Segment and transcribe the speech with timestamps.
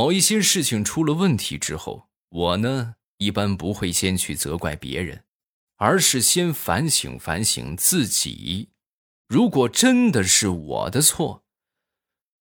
[0.00, 5.24] 某一些事情出了问题之后，我呢一般不会先去责怪别人，
[5.76, 8.70] 而是先反省反省自己。
[9.28, 11.44] 如果真的是我的错，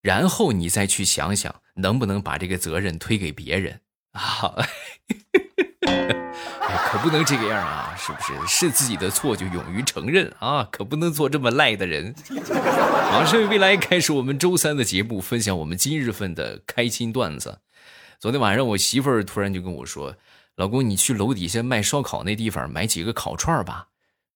[0.01, 3.81] 然后你再去想想能不能把这个责任推给别人
[4.13, 4.55] 啊。
[6.89, 7.95] 可不能这个样啊！
[7.97, 10.67] 是不是是自己的错就勇于承认啊？
[10.71, 12.15] 可不能做这么赖的人。
[13.11, 17.59] 马上未来开始我们周三的节目，分享我们今日份的开心段子。
[18.19, 20.15] 昨天晚上我媳妇儿突然就跟我说
[20.57, 23.87] ：“老公，你去楼底下卖烧烤那地方买几个烤串吧，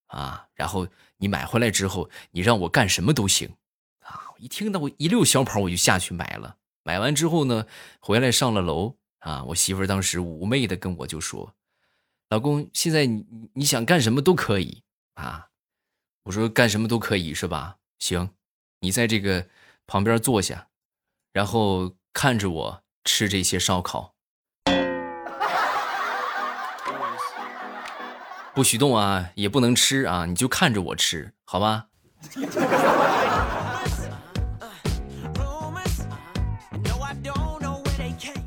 [0.08, 3.56] 啊，然后你买回来之后，你让我干什么都行。”
[4.06, 6.56] 啊，我一听到我一溜小跑我就下去买了。
[6.84, 7.66] 买完之后呢，
[8.00, 11.54] 回来上了楼啊，我媳妇儿当时妩媚的跟我就说。
[12.34, 13.24] 老公，现在你
[13.54, 14.82] 你想干什么都可以
[15.14, 15.50] 啊！
[16.24, 17.76] 我说干什么都可以是吧？
[18.00, 18.32] 行，
[18.80, 19.46] 你在这个
[19.86, 20.66] 旁边坐下，
[21.32, 24.16] 然后看着我吃这些烧烤，
[28.56, 31.90] 不许动啊，也不能吃啊，你就看着我吃，好吧？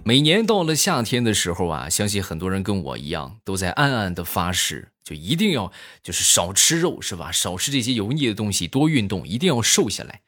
[0.08, 7.32] 每年到了夏天的时候啊，相信很多人跟我一样，都在暗暗的发誓，就一定要就是少吃肉，是吧？
[7.32, 10.20] 少吃这些油腻的东西，多运动，一定要瘦下来。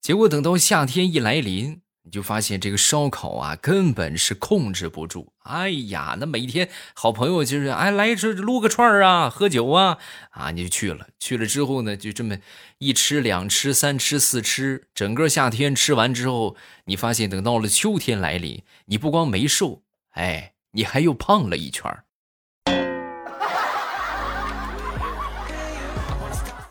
[0.00, 1.83] 结果等到夏天一来临。
[2.06, 5.32] 你就发现这个烧烤啊，根本是控制不住。
[5.44, 9.96] 哎呀，那每天好朋友就是哎来这撸个串啊，喝酒啊，
[10.30, 11.08] 啊你就去了。
[11.18, 12.36] 去了之后呢，就这么
[12.76, 21.90] 一吃两吃三吃四吃，整个夏天吃完之后，你发现等到了秋天来临，你不光没瘦，哎，你还又胖了一圈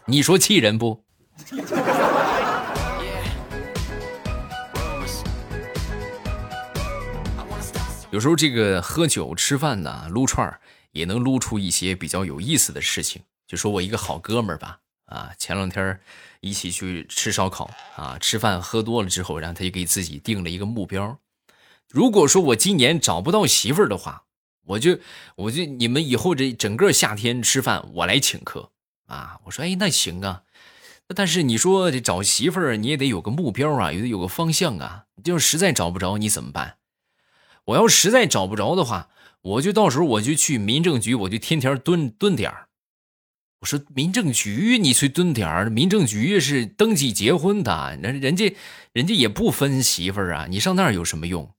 [0.06, 1.04] 你说气人不？
[8.14, 10.62] 有时候这个喝酒吃饭呢，撸串儿
[10.92, 13.24] 也能撸出一些比较有意思的事情。
[13.48, 16.00] 就说我一个好哥们儿吧，啊，前两天
[16.40, 21.18] 一起去吃烧烤啊，吃饭喝多了之后，然后他就给自己定了一个目标：
[21.90, 24.26] 如果说我今年找不到媳妇儿的话，
[24.68, 25.00] 我就
[25.36, 28.70] 我就你们以后这整个夏天吃饭我来请客
[29.08, 29.40] 啊。
[29.46, 30.44] 我说哎，那行啊，
[31.16, 35.06] 但是你说这找媳妇儿你也得有个目标啊，有得有个方向啊。
[35.24, 36.78] 就是实在找不着你怎么办？
[37.66, 39.10] 我要实在找不着的话，
[39.42, 42.70] 我就到时候我就去民政局，我就天天蹲蹲点儿。
[43.62, 48.54] 我说民政局，你去蹲点儿，民政局是登记结婚的，人人家
[48.92, 51.54] 人家也不分媳妇儿啊，你上那儿有什么用？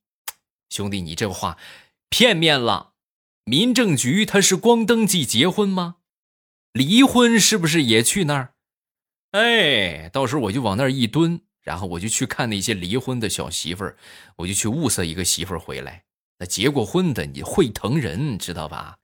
[0.69, 1.57] 兄弟，你这话
[2.11, 2.93] 片面了。
[3.47, 5.97] 民政局他是光登记结婚吗？
[6.73, 8.55] 离婚是不是也去那儿？
[9.31, 11.41] 哎，到时候我就往那儿一蹲。
[11.65, 13.97] 然后我就去看那些离婚的小媳妇儿，
[14.37, 16.05] 我就去物色一个媳妇儿回来。
[16.39, 18.99] 那结过婚的你会疼人，知道吧？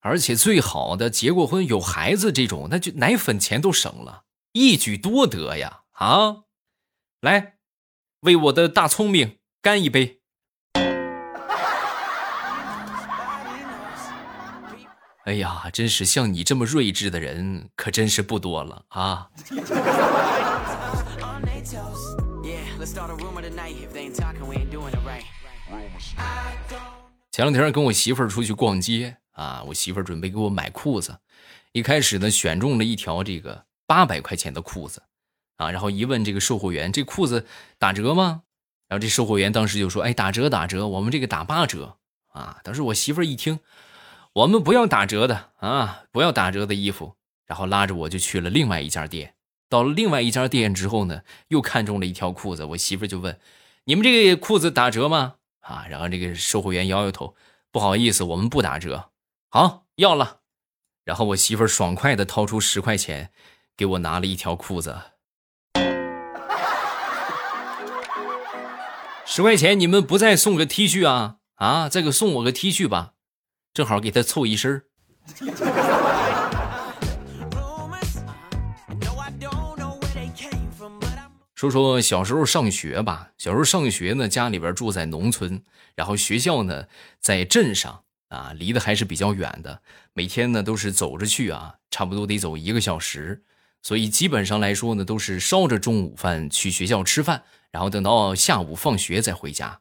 [0.00, 4.22] 而且最好的结过婚有孩子这种，那就奶粉钱都省了，
[4.52, 5.82] 一举多得呀！
[5.92, 6.44] 啊，
[7.20, 7.56] 来，
[8.20, 10.20] 为我的大聪明干一杯！
[15.24, 19.28] 哎呀，真是像你这么睿智的人，可真是不多了啊！
[27.32, 31.18] 前两天跟我媳妇儿出去逛街啊，我媳妇儿准备给我买裤子，
[31.72, 35.02] 一开始呢选中了一条这个八百块钱的裤子，
[35.56, 37.44] 啊，然后一问这个售货员，这裤子
[37.76, 38.42] 打折吗？
[38.86, 41.96] 然后这售货员当时就说，哎，打折打折，我们这个打八折
[42.28, 42.60] 啊。
[42.62, 43.58] 当时我媳妇儿一听，
[44.32, 49.34] 我们不要打折的啊，不要打折的衣服，然后拉着我就去了另外一家店。
[49.68, 53.38] 到了另外一家店之后呢，又看中了一条裤子，我媳妇就问
[53.84, 57.34] ：“你们这个裤子打折吗？”啊，然后这个售货员摇摇头
[57.72, 59.10] ：“不好意思，我们不打折。”
[59.50, 60.40] 好，要了。
[61.04, 63.30] 然后我媳妇爽快的掏出十块钱，
[63.76, 64.96] 给我拿了一条裤子。
[69.24, 71.38] 十块钱，你们不再送个 T 恤啊？
[71.56, 73.14] 啊，再给送我个 T 恤吧，
[73.74, 74.84] 正好给他凑一身。
[81.56, 83.30] 说说小时候上学吧。
[83.38, 85.62] 小时候上学呢，家里边住在农村，
[85.94, 86.86] 然后学校呢
[87.18, 89.80] 在镇上啊，离得还是比较远的。
[90.12, 93.42] 每天呢都是走着去啊，差不多得走一个小时。
[93.82, 99.80] 所以基本上来说呢，都是烧着中午饭去学校吃饭，然后等到下午放学再回家。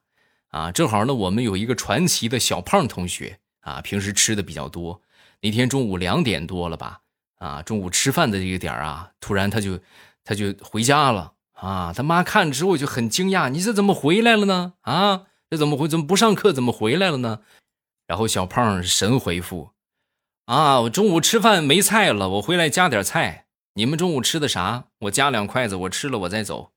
[0.52, 5.02] 啊，正好呢，我们有一个传奇的小胖同学啊，平时吃的比较多。
[5.42, 7.02] 那天中午两点多了吧？
[7.40, 9.78] 啊，中午吃饭的这个点啊，突然他就
[10.24, 11.34] 他就回家了。
[11.56, 14.74] 啊，他妈看之后就很惊讶，你这怎么回来了呢？
[14.82, 15.88] 啊，这怎么回？
[15.88, 16.54] 怎么不上课？
[16.54, 17.40] 怎么回来了呢？
[18.08, 19.72] 然后小胖神回复
[20.46, 23.46] ：“啊，我中午吃饭没菜了，我回来加点菜。
[23.74, 24.86] 你们中午吃的啥？
[25.00, 26.72] 我加两筷子，我吃了我再走。”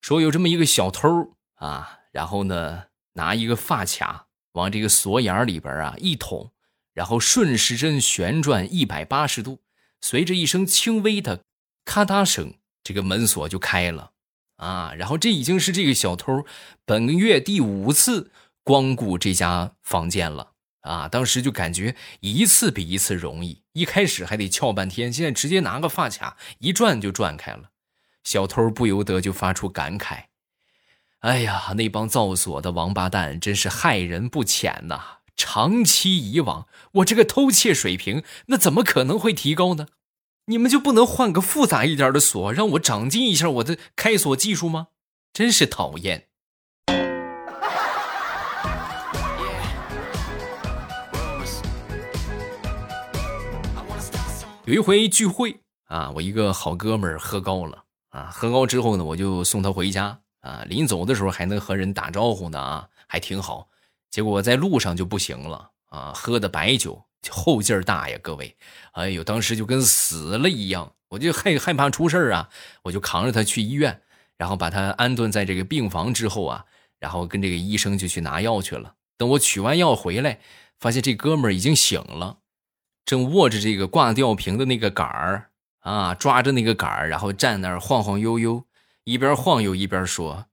[0.00, 2.84] 说有这么一个小偷啊，然后呢，
[3.14, 6.50] 拿一个发卡往这个锁眼里边啊一捅，
[6.94, 9.60] 然后顺时针旋转一百八十度，
[10.00, 11.44] 随着一声轻微的
[11.84, 14.12] 咔嗒声，这个门锁就开了
[14.56, 14.92] 啊。
[14.94, 16.44] 然后这已经是这个小偷
[16.84, 18.30] 本月第五次
[18.64, 21.08] 光顾这家房间了啊。
[21.08, 27.70] 当时就感觉一次比一次容易，一开始还得撬半天，现在直接拿个发卡一转就转开了。
[28.24, 30.24] 小偷不由得就发出感慨
[31.20, 35.18] ：“哎呀，那帮造锁的王八蛋真是害人不浅呐！
[35.34, 39.88] 长期以往，我这个偷窃水平那怎么可能会提高呢？
[40.46, 44.88] 你们就不能换个复杂一点的锁，让我长进一下我的开锁技术吗？
[45.32, 46.28] 真是讨厌！”
[54.66, 57.86] 有一回聚会啊，我一个好哥们儿喝高了。
[58.10, 60.64] 啊，喝高之后呢，我就送他回家啊。
[60.66, 63.68] 临走的时候还能和人打招呼呢啊，还挺好。
[64.10, 68.56] 结果在路上就不行了啊，喝的白酒后劲儿大呀，各位。
[68.92, 72.48] 哎呦，当时就跟死了一样，我就害害怕出事儿啊，
[72.82, 74.00] 我就扛着他去医院，
[74.36, 76.64] 然后把他安顿在这个病房之后啊，
[76.98, 78.94] 然后跟这个医生就去拿药去了。
[79.16, 80.40] 等我取完药回来，
[80.78, 82.38] 发现这哥们儿已经醒了，
[83.04, 85.50] 正握着这个挂吊瓶的那个杆儿。
[85.80, 88.64] 啊，抓着那个杆儿，然后站那儿晃晃悠悠，
[89.08, 90.48] 一边晃悠一边说：“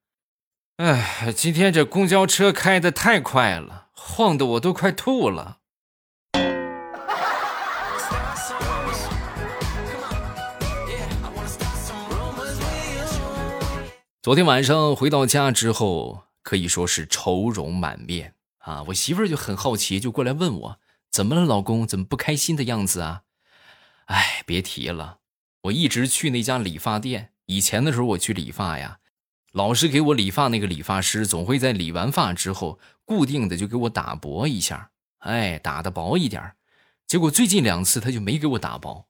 [0.78, 5.57] 哎，今天这公交车开的太快了，晃得我都快吐了。”
[14.24, 18.84] 昨天晚上回到家之后，可以说是愁容满面啊！
[18.88, 20.80] 我媳妇儿就很好奇，就过来问我
[21.12, 21.86] ：“怎么了，老公？
[21.86, 23.24] 怎么不开心的样子啊？”
[24.08, 25.18] 哎，别提了。
[25.63, 27.34] 我一直去那家理发店。
[27.46, 29.00] 以前的时候，我去理发呀，
[29.52, 36.56] 老是给我理发那个理发师总会在理完发之后，固定的就给我打薄一下，哎，打的薄一点
[37.06, 39.08] 结果最近两次他就没给我打薄，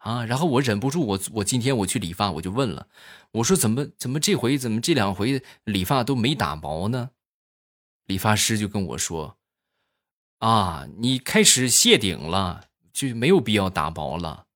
[0.00, 2.88] 啊，然后我忍不住，我我今天我去理发，我就问了，
[3.32, 7.10] 我说怎么怎么这回怎么这两回理发都没打薄呢？
[8.04, 9.38] 理发师就跟我说，
[10.40, 14.47] 啊，你开始谢顶了，就没有必要打薄了。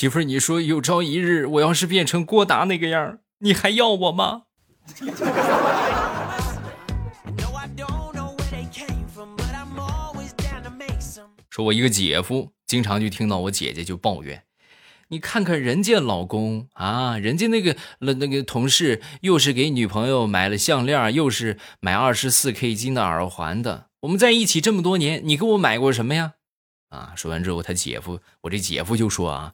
[0.00, 4.44] 媳妇儿，你说有朝一日我要是变成郭达那个样，你还要我吗？
[11.50, 14.44] 说，我一个姐夫经常就听到我姐姐就抱怨，
[15.08, 23.88] 你看看人家老公啊，人家那个那那个同事又是给女朋友买了项链，又是买二十四 K 金的耳环的。
[24.00, 26.36] 我们在一起这么多年，你给我买过什么呀？
[26.88, 27.12] 啊！
[27.14, 29.52] 说完之后，他姐夫，我这姐夫就说啊。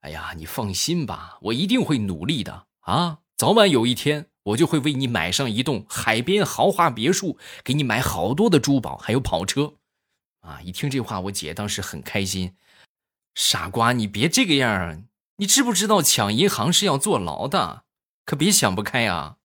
[0.00, 3.18] 哎呀，你放心吧，我一定会努力的啊！
[3.36, 9.74] 早晚有一天，我就会为你买上一栋海边豪华别墅，给你买好多的珠宝，还有跑车。
[10.40, 10.60] 啊！
[10.62, 12.54] 一听这话，我姐当时很开心。
[13.34, 15.02] 傻瓜，你别这个样啊
[15.36, 17.84] 你知不知道抢银行是要坐牢的？
[18.24, 19.37] 可别想不开啊！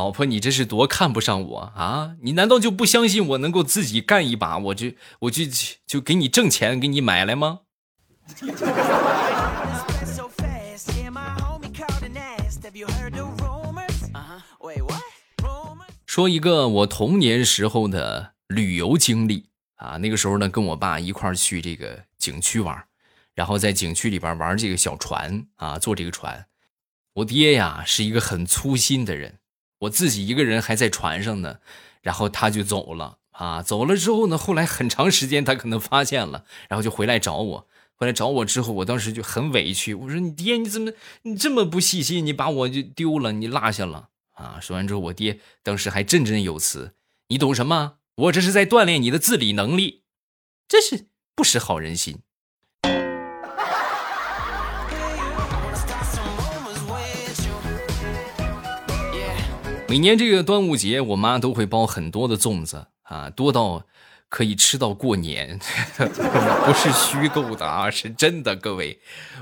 [0.00, 2.16] 老婆，你这是多看不上我啊！
[2.22, 4.56] 你难道就不相信我能够自己干一把？
[4.56, 5.44] 我就我就
[5.86, 7.60] 就给你挣钱，给你买来吗？
[16.06, 22.82] 说一个我童年时候的旅游经历啊，那个时候呢，跟我爸一块儿去这个景区玩，
[23.34, 26.46] 然后在景区里边玩这个小船啊，坐这个船。
[27.12, 29.39] 我爹呀是一个很粗心的人。
[29.80, 31.58] 我自己一个人还在船上呢，
[32.00, 33.62] 然后他就走了啊！
[33.62, 37.66] 走了之后呢，后来很长时间他可能发现了，然后就回来找我。
[37.94, 42.24] 回来找我之后，我当时就很委屈，我说：“你爹你怎么你这么不细心？
[42.24, 46.94] 你把我就丢了，你落下了啊！”说完之后，我爹当时还振振有词
[47.28, 47.96] ：“你懂什么？
[48.16, 50.04] 我这是在锻炼你的自理能力，
[50.66, 52.20] 真是不识好人心。”
[59.90, 63.84] 每年这个端午节，我妈都会包很多的粽子啊，多到
[64.28, 65.58] 可以吃到过年，
[65.98, 68.54] 不是虚构的啊，是真的。
[68.54, 69.00] 各位，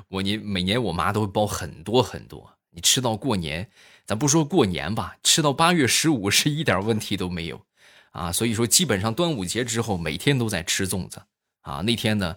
[0.09, 3.71] 我年每年我妈都会包很多很多，你吃到过年，
[4.07, 7.61] 咱不说过年吧，吃到八月十五是一点问题都没有，
[8.13, 11.21] 啊，所以说基本上端午节之后每天都在吃粽子，
[11.61, 12.35] 啊，那天呢，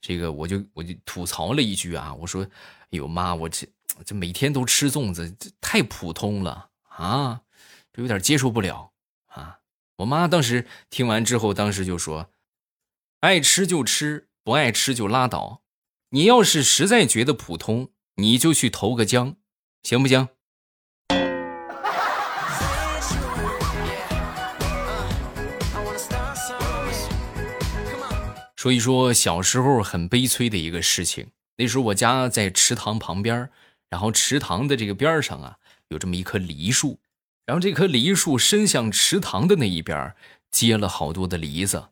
[0.00, 3.68] 这个我就我就吐槽了一句啊，我说，哎呦妈，我这
[4.04, 7.40] 这每天都吃粽子，这太普通了啊，
[7.92, 8.92] 这有点接受不了
[9.26, 9.58] 啊。
[9.96, 12.30] 我妈当时听完之后，当时就说，
[13.20, 15.62] 爱吃就吃，不爱吃就拉倒，
[16.10, 19.36] 你要是实在觉得普通，你就去投个江，
[19.82, 20.28] 行不行？
[28.56, 31.30] 说一说小时候很悲催的一个事情。
[31.56, 33.50] 那时候我家在池塘旁边，
[33.88, 35.58] 然后池塘的这个边上啊，
[35.88, 36.98] 有这么一棵梨树，
[37.44, 40.14] 然后这棵梨树伸向池塘的那一边，
[40.50, 41.88] 结了好多的梨子。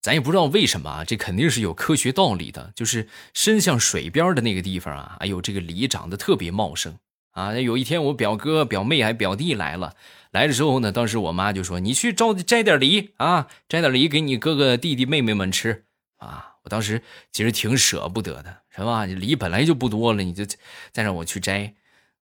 [0.00, 2.72] 咱也不知道为什么啊，这肯定是有科学道理的。
[2.74, 6.96] 就是伸向水边的那个地方啊，哎呦，这个梨长得特别茂盛
[7.32, 7.52] 啊。
[7.54, 9.94] 有一天我表哥、表妹还表弟来了，
[10.30, 15.84] 来了之后呢，当时我妈就说：“你去招摘点梨啊，摘点梨给你哥哥、弟弟、妹妹们吃。”
[16.18, 17.02] 啊，我当时
[17.32, 19.04] 其实挺舍不得的，是吧？
[19.04, 20.44] 梨本来就不多了，你就
[20.92, 21.74] 再让我去摘，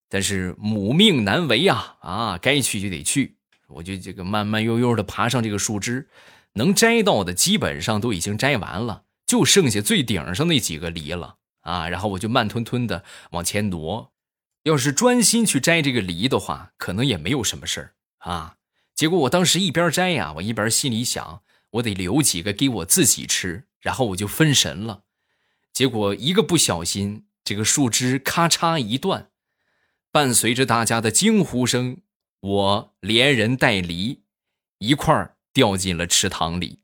[0.10, 1.98] 但是母命难违啊！
[2.02, 3.38] 啊，该去就得去，
[3.68, 6.08] 我就这个慢慢悠悠的爬上这个树枝，
[6.54, 11.90] 能摘到的基本上都已经摘完了，就剩下最顶上那几个梨了啊！
[11.90, 14.12] 然后我就慢吞吞的往前挪，
[14.64, 18.56] 要是专心去摘这个梨的话，可能也没有什么事儿啊。
[18.96, 23.66] 结果我当时一边摘呀，我一边心里想，我得留几个给我自己吃。
[23.80, 25.04] 然后我就分神了，
[25.72, 29.30] 结果一个不小心，这个树枝咔嚓一断，
[30.18, 31.98] 伴随着大家的惊呼声，
[32.40, 34.24] 我连人带梨
[34.80, 36.80] 一块儿掉进了池塘里。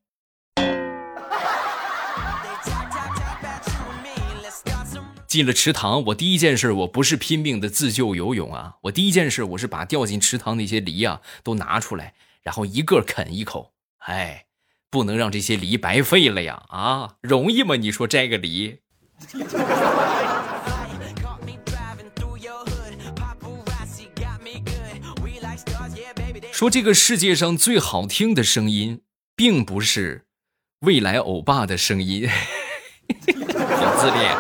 [5.26, 12.14] 进了池塘，我第一件事，我不是拼命的自救游泳啊，我第一件事，我是把掉进池塘那些梨啊都拿出来，
[12.44, 14.46] 然后一个啃一口，哎。
[14.92, 16.66] 不能让这些梨白费了呀！
[16.68, 17.76] 啊，容易吗？
[17.78, 18.78] 你说摘个梨？
[26.54, 29.02] 说这个世界上最好听的声音，
[29.36, 30.28] 并不是
[30.82, 34.32] 未来欧巴的声音， 好自恋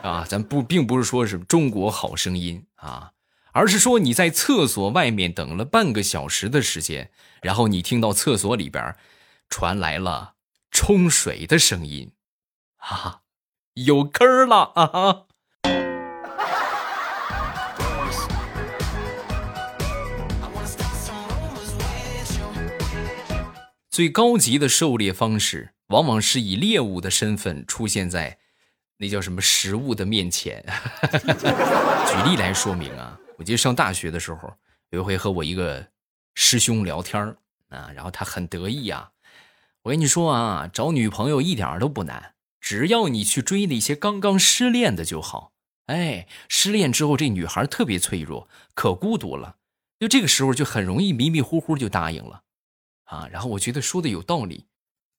[0.00, 0.24] 啊！
[0.28, 3.10] 咱不并不是说是中国好声音啊，
[3.50, 7.10] 而是说你在厕所外面等了半个小时的时间，
[7.42, 8.94] 然后你听到厕所里边。
[9.48, 10.34] 传来了
[10.72, 12.12] 冲水的声音，
[12.78, 13.22] 啊，
[13.74, 15.25] 有坑了啊！
[23.96, 28.36] 最高级的狩猎方式，往往是以猎物的身份出现在
[28.98, 30.62] 那叫什么食物的面前。
[32.06, 34.52] 举例来说明啊，我记得上大学的时候，
[34.90, 35.88] 有一回和我一个
[36.34, 37.34] 师兄聊天
[37.70, 39.12] 啊，然后他很得意啊。
[39.84, 45.52] 我跟你说啊，找女朋友一点都不难，只要你去追那些刚刚失恋的就好。
[45.86, 49.56] 哎，失恋之后这女孩特别脆弱，可孤独了，
[49.98, 52.42] 就这个时候就很容易迷迷糊糊就答应了，
[53.06, 53.26] 啊。
[53.32, 54.66] 然后我觉得说的有道理。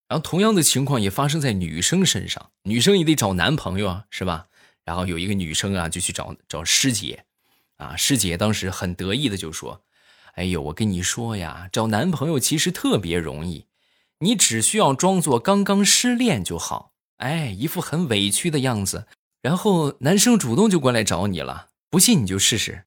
[0.08, 4.48] 然后同样的情况也发生在女生身上，女生也得找男朋友啊，是吧？
[4.86, 7.26] 然后有一个女生啊，就去找找师姐，
[7.76, 9.82] 啊，师姐当时很得意的就说
[10.36, 13.66] ：“哎呦，我跟你说呀，找男朋友其实特别容易。”
[14.20, 19.06] 你只需要装作刚刚失恋就好，哎，一副很委屈的样子，
[19.44, 21.68] 然后男生主动就过来找你了。
[21.92, 22.86] 不信你就试试。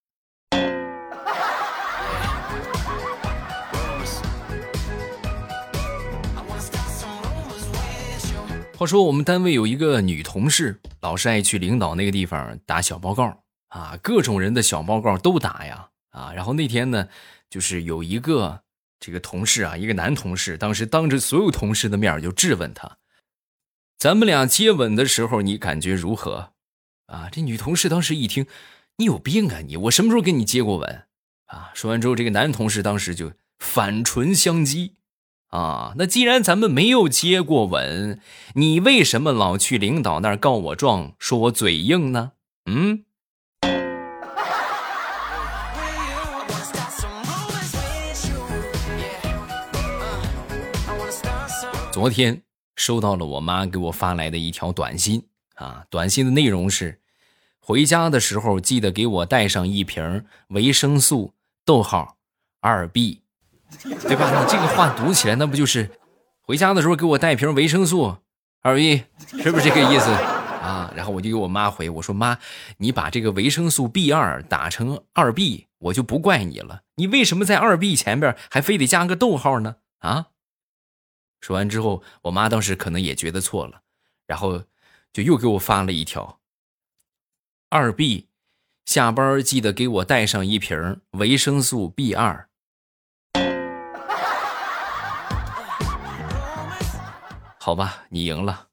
[8.81, 16.33] 话说我们单位有一个女同事，老是爱去领导那个地方打小报告啊，各种人的小报告都打呀啊。
[16.33, 17.07] 然后那天呢，
[17.51, 18.63] 就是有一个。
[18.99, 22.97] 这个同事啊，一个男同事，当时当着所有同事的面就质问他
[23.99, 26.53] ：“咱们俩接吻的时候，你感觉如何？”
[27.09, 28.47] 啊，这女同事当时一听
[28.97, 29.77] ：“你有病啊你！
[29.77, 31.05] 我什么时候跟你接过吻？”
[31.49, 34.93] 啊，说完之后，这个男同事当时就反唇相讥
[35.51, 38.21] ：“啊，那既然咱们没有接过吻，
[38.55, 42.33] 你为什么老去领导那儿告我状，说我嘴硬呢？”
[42.67, 43.05] 嗯。
[51.93, 52.43] 昨天
[52.77, 55.23] 收到了我妈给我发来的一条短信
[55.57, 57.01] 啊，短信的内容是：
[57.59, 62.17] 回家的时候记得给我带上一瓶维生素，逗号
[62.61, 63.20] 二 B，
[64.03, 64.31] 对吧？
[64.43, 65.91] 你这个话读起来，那不就是
[66.43, 68.17] 回家的时候给我带一瓶维生素
[68.63, 69.05] 二 B，
[69.43, 70.11] 是不是这个意思？
[70.11, 72.39] 啊，然后我就给我妈回我说妈，
[72.77, 76.83] 你把这个维生素 B 二打成二 B，我就不怪你了。
[76.97, 79.77] 你为什么在二 B 前边还非得加个逗号呢？
[80.01, 80.27] 啊？
[81.41, 83.81] 说完之后，我妈当时可能也觉得错了，
[84.27, 84.65] 然后
[85.11, 86.41] 就又给我发了一条：
[87.71, 88.29] 二 B，
[88.85, 92.50] 下班记得给我带上一瓶维生素 B 二。
[97.63, 98.69] 好吧，你赢了。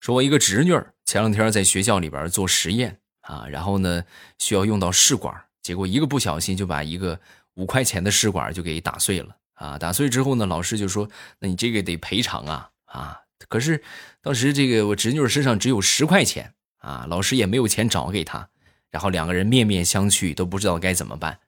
[0.00, 0.72] 说，我一个侄女
[1.04, 4.02] 前两天在学校里边做实验啊，然后呢
[4.38, 7.20] 需要用到试管，结果一个不小心就把一个
[7.56, 9.78] 五块钱的试管就给打碎了啊！
[9.78, 11.06] 打碎之后呢，老师就说
[11.38, 13.20] ：“那你这个得赔偿啊啊！”
[13.50, 13.84] 可是
[14.22, 18.48] 当时这个我侄女身上只有十块钱啊，老师也没有钱找给她，
[18.94, 21.40] 然后两个人面面相觑，都不知道该怎么办。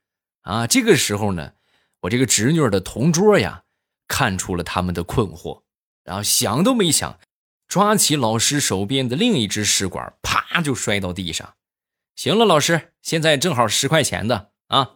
[0.42, 1.52] 啊，这个时候呢，
[2.00, 3.62] 我这个侄女的同桌呀，
[4.08, 5.62] 看出了他们的困惑，
[6.02, 7.20] 然后想都没想，
[7.68, 11.54] 抓起老师手边的另一只试管，啪就摔到地上。
[12.16, 14.94] 行了，老师，现在正好十块钱的啊。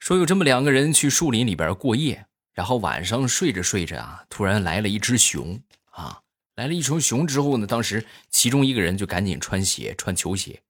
[0.00, 2.26] 说有这么两个人去树林里边过夜，
[2.60, 5.58] 然后晚上睡着睡着啊，突然来了一只熊。
[5.92, 6.20] 啊，
[6.56, 10.60] 来了一群熊之后呢，当时其中一个人就赶紧穿鞋，穿球鞋，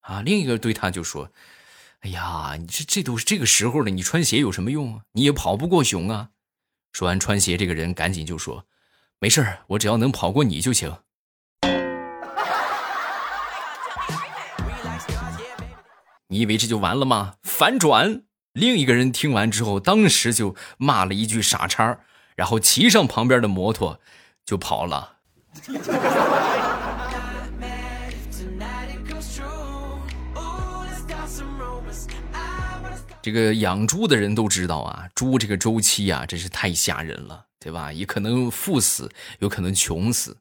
[0.00, 1.30] 啊，另一个对他就说
[2.00, 5.04] ：“哎呀，你这这都是这个时候了，你穿鞋有什么用啊？
[5.12, 6.28] 你也跑不过熊啊。”
[6.92, 8.66] 说完穿鞋，这个人赶紧就说
[9.18, 10.94] ：“没事我只要能跑过你就行。”
[16.28, 17.36] 你以为这就完了吗？
[17.42, 18.24] 反转，
[18.58, 22.00] 另一个人听完之后，当时就骂了一句“傻叉”，
[22.36, 24.00] 然后骑上旁边的摩托。
[24.44, 25.16] 就跑了。
[33.20, 37.92] 这个养猪的人都知道啊，猪这个周期啊，真是太吓人了，对吧？
[37.92, 40.38] 也可能富死，有可能穷死。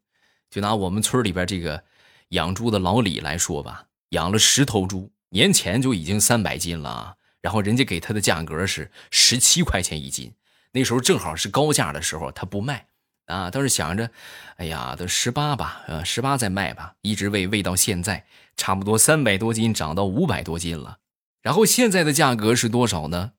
[0.49, 1.83] 就拿我们村里边这个
[2.29, 7.15] 养猪的老李来说吧，养了十头猪，年前就已经三百斤了啊。
[7.47, 10.33] 然后人家给他的价格是十七块钱一斤，
[10.73, 12.87] 那时候正好是高价的时候，他不卖。
[13.27, 14.11] 啊，倒是想着，
[14.57, 18.25] 哎呀，都十八吧，呃，十八再卖吧，一直喂喂到现在，
[18.57, 20.97] 差不多三百多斤，涨到五百多斤了。
[21.41, 23.31] 然后现在的价格是多少呢？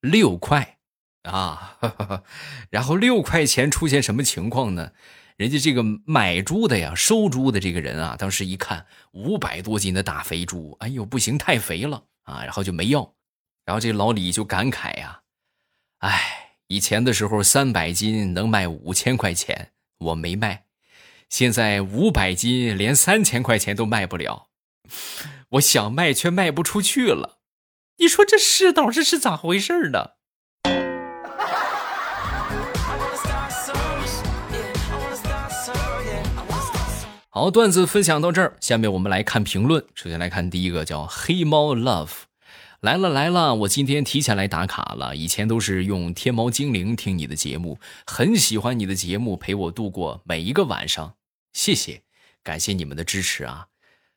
[0.00, 0.78] 六块
[1.22, 1.78] 啊！
[2.70, 4.90] 然后六块钱出现什么情况呢？
[5.36, 13.14] 人家这个买猪的呀，收猪的这个人啊，当时一看五百多斤的大肥猪，哎呦，不行，太肥了啊，然后就没要。
[13.64, 15.20] 然后这老李就感慨呀，
[15.98, 16.40] 哎。
[16.68, 20.64] 以前的时候，三百斤能卖五千块钱，我没卖；
[21.28, 24.48] 现在五百斤连三千块钱都卖不了，
[25.50, 27.36] 我想卖却卖不出去了。
[27.98, 30.12] 你说这世道这是咋回事呢？
[37.28, 39.84] 好，段子分享到这儿，下面我们来看评论。
[39.94, 42.10] 首先来看第一个，叫黑猫 Love。
[42.84, 45.16] 来了来了，我今天提前来打卡了。
[45.16, 51.14] 以前都是用天猫精灵听你的节目，很喜欢你的节目，陪我度过每一个晚上。
[51.54, 52.02] 谢谢，
[52.42, 53.68] 感谢你们的支持啊！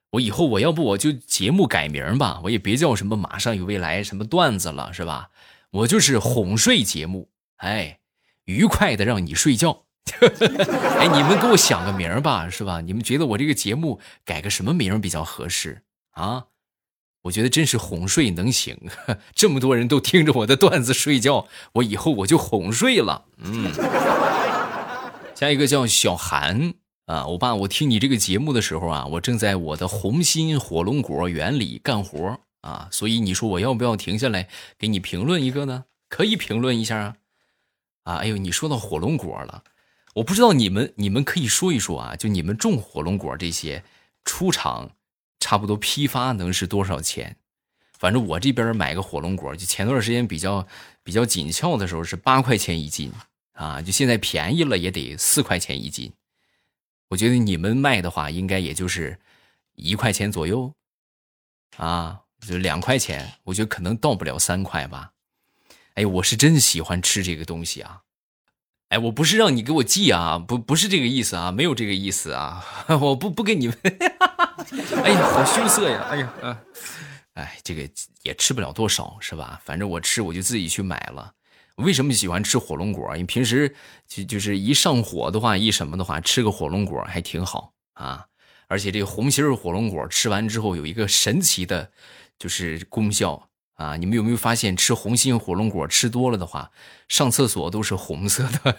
[0.10, 5.30] 我以后我要不我就节目改名吧，我也别叫什么马上有未来什么段子了，是吧？
[5.72, 8.00] 我就是哄睡节目，哎，
[8.44, 9.86] 愉快的让你睡觉。
[11.00, 12.82] 哎，你们给我想个名吧，是吧？
[12.82, 16.48] 你们觉得我这个节目改个什么名比较合适啊？
[17.28, 18.78] 我觉得真是哄睡能行，
[19.36, 23.26] 这么多人都听着我的段子睡觉，我以后我就哄睡了。
[23.38, 23.72] 嗯，
[25.36, 26.74] 下一个叫小韩
[27.06, 35.86] 啊，我爸，我听你这个节目的时候啊，我正在我的红心火龙果园里干活啊，所以你说我要不要停下来给你评论一个呢？
[36.10, 37.16] 可以评论一下啊。
[38.04, 39.64] 啊，哎呦，你说到火龙果了，
[40.16, 43.84] 我不知道你们你们可以说一说啊，就你们种火龙果这些
[44.24, 44.92] 出厂。
[45.40, 47.38] 差不多批发能是多少钱？
[47.94, 50.68] 反正我这边买个火龙果，就前段时间比较
[51.04, 53.12] 比较紧俏的时候是八块钱一斤
[53.54, 56.14] 啊，就现在便宜了也得四块钱一斤。
[57.10, 59.18] 我觉得你们卖的话，应该也就是
[59.76, 60.74] 一块钱左右
[61.78, 65.14] 啊，就两块钱，我觉得可能到不了三块吧。
[65.96, 68.04] 哎，我是真喜欢吃这个东西啊！
[68.90, 72.64] 哎，我不是让你给我寄啊，不不是这个意思啊，没有这个意思啊，
[73.02, 73.78] 我不不给你们。
[75.04, 76.08] 哎呀，好羞涩呀！
[76.10, 76.62] 哎呀，啊，
[77.34, 77.90] 哎，这个
[78.24, 79.60] 也吃不了多少，是吧？
[79.66, 81.34] 反正我吃，我就自己去买了。
[81.76, 83.14] 为什么喜欢吃火龙果？
[83.16, 83.76] 因为平时
[84.08, 88.26] 就就是一上火的话，一什么的话，吃个火龙果还挺好啊。
[88.70, 91.92] 而且这个红心火龙果吃完之后有一个神奇的，
[92.40, 93.96] 就是功效啊！
[93.96, 96.72] 你们有没有发现，吃红心火龙果吃多了的话，
[97.08, 98.78] 上厕所都是红色的？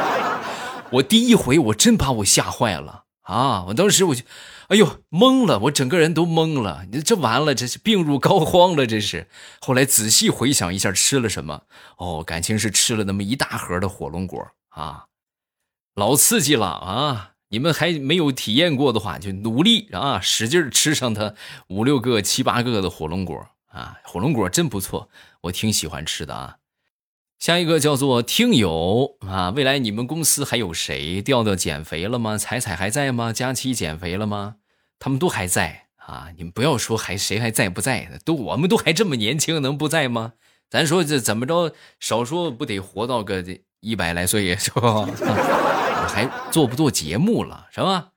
[0.92, 3.64] 我第一回我真把我吓坏了啊！
[3.68, 4.24] 我当时我就，
[4.68, 6.84] 哎呦懵了，我整个人都懵了。
[6.90, 9.28] 你这完了，这是病入膏肓了，这是。
[9.60, 11.62] 后来仔细回想一下吃了什么，
[11.96, 15.04] 哦，感情是吃了那么一大盒的火龙果啊，
[15.94, 17.30] 老刺激了啊！
[17.50, 21.34] 你们还没有体验过的话，就努力啊，使劲吃上它
[21.68, 23.98] 五六个、七八个的火龙果啊！
[24.04, 25.08] 火龙果真不错，
[25.42, 26.58] 我挺喜欢吃的啊。
[27.38, 31.22] 下一个叫做听友啊，未来你们公司还有谁？
[31.22, 32.36] 调调减肥了吗？
[32.36, 33.32] 彩彩还在吗？
[33.32, 34.56] 佳期减肥了吗？
[34.98, 36.28] 他们都还在啊！
[36.36, 40.34] 你们不要说还谁还在不在的，都我们都还这么年轻，能不在吗？
[40.68, 43.42] 咱说这怎么着，少说不得活到个
[43.80, 45.06] 一百来岁是吧？
[46.06, 48.10] 还做不做节目了是吧？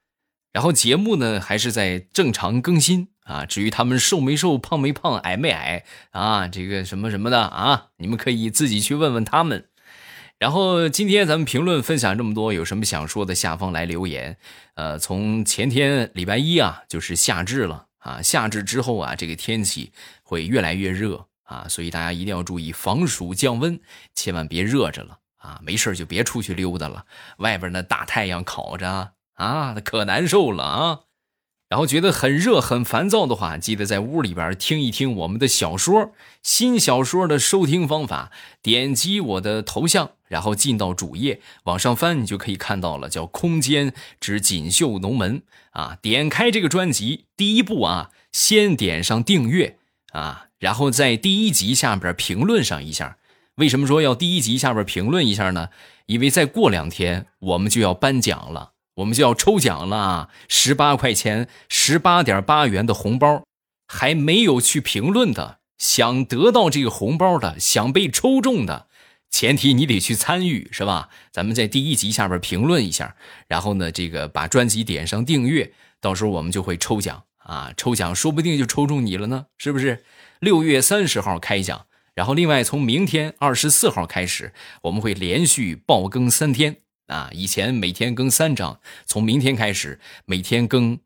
[0.52, 3.46] 然后节目呢还是在正常更新啊。
[3.46, 9.70] 至于他们瘦没瘦、胖没胖、矮没矮啊，这个什么什么的啊，你们可以自己去问问他们。
[10.40, 14.38] 然后今天咱们评论分享这么多，有什么想说的，下方来留言。
[14.76, 18.22] 呃，从前天礼拜一啊，就是夏至了啊。
[18.22, 23.80] 夏至之后啊，这个天气会越来越热啊，所以大家一定要注意防暑降温，
[24.16, 25.20] 千万别热着了。
[25.38, 27.06] 啊，没事就别出去溜达了，
[27.38, 31.00] 外边那大太阳烤着啊，可难受了啊。
[31.74, 36.12] 然后觉得很热很烦躁的话，记得在屋里边听一听我们的小说。
[36.44, 38.32] 新小说的收听方法，
[38.62, 45.40] 点击我的头像，然后进到主页，往上翻，你就可以看到了，叫《空间之锦绣龙门》
[45.72, 45.98] 啊。
[46.00, 49.80] 点开这个专辑，第一步啊，先点上订阅
[50.12, 53.18] 啊，然后在第一集下边评论上一下。
[53.56, 55.70] 为什么说要第一集下边评论一下呢？
[56.06, 63.44] 因为再过两天我们就要颁奖了，我们就要抽奖了，十八块钱、十八点八元的红包，
[63.88, 68.88] 还没有去评论的，想得到这个红包的，想被抽中的，
[69.30, 71.10] 前提你得去参与，是吧？
[71.32, 73.16] 咱们在第一集下边评论一下，
[73.48, 80.04] 然后呢，这个把专辑点上订阅，到时候我们就会抽奖啊，抽奖说不定就抽中你了呢，是不是？
[80.40, 81.86] 六月三十号开奖。
[82.16, 84.54] 然后，另外从明天二十四号开始，
[84.84, 86.76] 我们会连续爆更三天
[87.08, 87.30] 啊！
[87.34, 91.00] 以前每天更三章，从明天开始每天更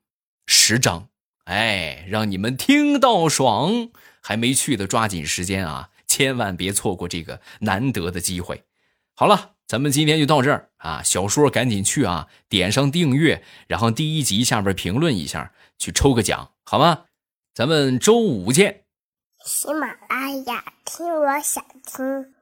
[0.46, 1.10] 十章，
[1.46, 3.90] 哎，让你们听到爽！
[4.22, 8.64] 还没去的抓紧时间啊，千万别错过这个难得的机会。
[9.16, 11.02] 好了，咱们今天就到这儿啊！
[11.04, 17.06] 小说赶紧去啊，点上订阅，然后第一集下边评论一下，去抽个奖，好吗？
[17.54, 18.84] 咱们周五见。
[19.46, 22.37] 喜马拉雅，听我想听。